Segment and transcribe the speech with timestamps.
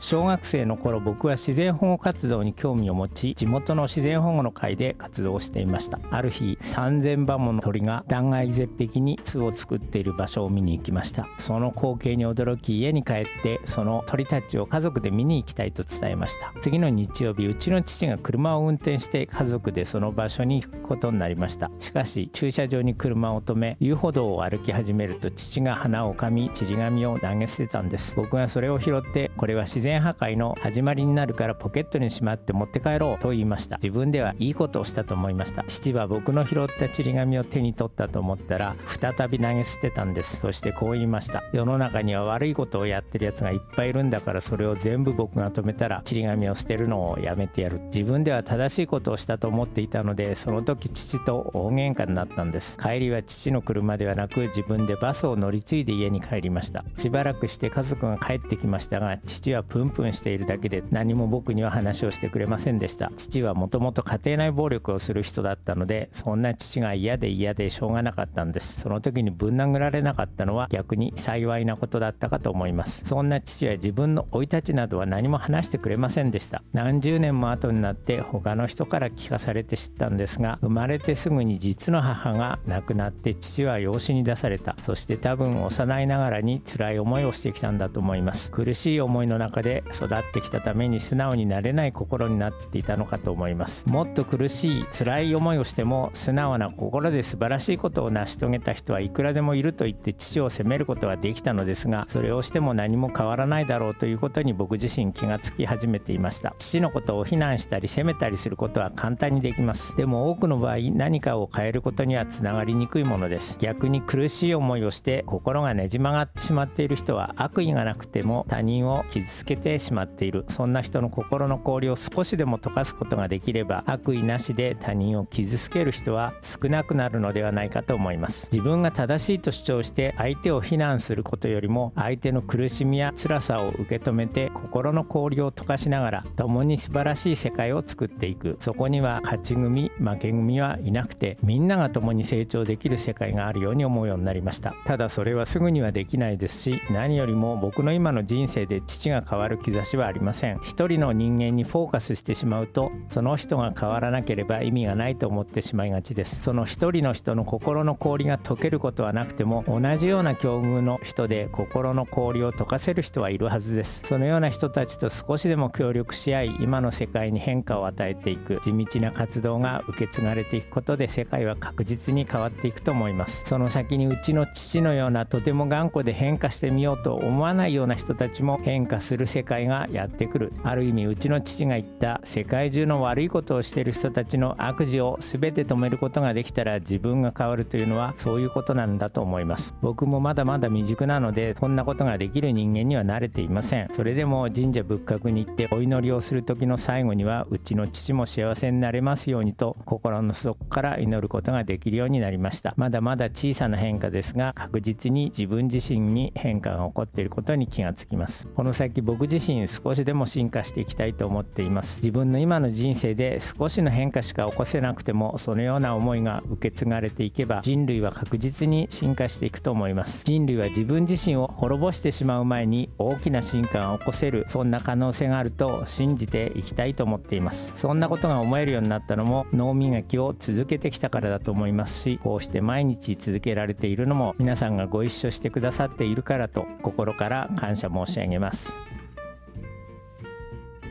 [0.00, 5.98] 小学生の頃僕は自然保護活動に興味を持ち地元の自然保護の会で活動していました。
[6.10, 11.28] ある日3000羽もの鳥が断崖絶壁に巣を作っている場所を見に行きました。
[11.38, 16.52] その光景に驚き家に帰ってその鳥たちを家族で見に行きたいと伝えました。
[16.62, 21.72] 次の日曜日うちの父が車を運転して家族でその場所に行くことになりました。
[21.80, 28.14] しかし駐車場に車を止め遊歩道を歩き始めると父が花を噛みちり紙を投げ捨てたんです。
[28.14, 33.78] 僕がそれを拾ってこれは自然然破壊の始まりになるからポケットにしまって持って帰ろうと言いました。
[33.78, 35.64] 自分ではいいことをしたと思いました。
[35.66, 40.40] 父は僕の拾ったちり紙を手に取ったと思ったら再び投げ捨てたんです。
[40.40, 41.42] そしてこう言いました。
[41.52, 47.80] 世の中には悪いことをやってるやつがいっぱいいるんだからそれを全部僕が止めたらちり紙を捨てるのをやめてやる。
[47.86, 52.76] 自分では正しいことをしたと思っていたのでその時父と大喧嘩になったんです。
[52.76, 56.84] 帰りは父の車ではなく自分でバスを乗り継いで家に帰りました。
[56.98, 63.12] しばらくして家族が帰ってきましたが父はププンプンしているだけで何も僕には話をしてくれませんでした。
[63.16, 68.80] 父はもともと家庭内暴力をする人だったのでそんな父が嫌で嫌でしょうがなかったんです。
[68.80, 73.04] その時にぶん殴られなかったのは逆に幸いなことだったかと思います。
[73.06, 76.64] そんな父は自分の生い立ちなどは何も話してくれませんでした。
[76.72, 84.74] 何十年も後になって他の人から聞かされて知ったんですが生まれてすぐに実の母が亡くなって父は養子に出された。
[84.84, 88.50] そして多分幼いながらに辛い思いをしてきたんだと思います。
[88.50, 93.84] 苦しい思いの中でで育ってきたために素直になれない心になっていたのかと思います。
[93.86, 106.54] もっと苦しい辛い思いをしても素直な心で素晴らしいことを成し遂げた人はいくらでもいると言って父を責めることはできたのですがそれをしても何も変わらないだろうということに僕自身気がつき始めていました。
[106.58, 109.94] 父のことを非難したり責めたりすることは簡単にできます。
[109.98, 113.58] でも多くの場合何かを変えることにはつながりにくいものです。
[113.60, 120.44] 逆に苦しい思いをして心がねじ曲がってしまっている人は悪意がなくても他人を傷つけてしまっている。
[120.48, 128.48] そんな人の心の氷を少しでも溶かすことができれば悪意なしで他人を傷つける人は少なくなるのではないかと思います。
[128.52, 138.56] 自分が正しいと主張して相手を非難することよりも相手の苦しみや辛さを受け止めて心の氷を溶かしながら共に素晴らしい世界を作っていく。
[138.60, 144.74] そこには勝ち組負け組はいなくてみんなが共に成長できる世界があるように思うようになりました。
[144.84, 150.60] ただそれはすぐにはできないですし何よりも僕の今の人生で父が変わる兆しはありません。
[150.62, 156.42] 一人の人間にフォーカスしてしまうとその人が変わらなければ意味がないと思ってしまいがちです。
[156.42, 164.02] その一人の人の心の氷が溶けることはなくても同じような境遇の人で心の氷を溶かせる人はいるはずです。
[164.06, 173.42] そのような人たちと少しでも協力し合い今の世界に変化を与えていく地道な活動が受け継がれていくことで世界は確実に変わっていくと思います。
[173.46, 180.52] その先にうちの父のようなとても頑固で変化してみようと思わないような人たちも変化する世界がやってくる。
[180.62, 189.74] ある意味うちの父が言った世界中の悪いことをしている人たちの悪事を全て止めることができたら自分が変わるというのはそういうことなんだと思います。
[189.82, 193.88] 僕もまだまだ未熟なのでこんなことができる人間には慣れていません。
[193.94, 202.74] それでも神社仏閣に行ってお祈りをする時の最後にはうちの父も幸せになれますようにと心の底から祈ることができるようになりました。
[202.76, 208.46] まだまだ小さな変化ですが確実に自分自身に変化が起こっていることに気がつきます。
[208.54, 211.98] この先僕自身少しでも進化していきたいと思っています。
[211.98, 220.22] 自分の今の人生で少しの変化しか起こせなくてもそのような思いが受け継がれていけば人類は確実に進化していくと思います。
[220.24, 227.72] 人類は自分自身を滅ぼしてしまう前に大きな進化が起こせるそんな可能性があると信じていきたいと思っています。
[227.76, 238.87] そんなことが思えるようになったのも脳磨きを続けてきたからだと思いますしこうして毎日続けられているのも皆さんがご一緒してくださっているからと心から感謝申し上げます。